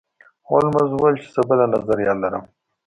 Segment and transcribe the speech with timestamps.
[0.49, 2.43] هولمز وویل چې زه بله نظریه لرم.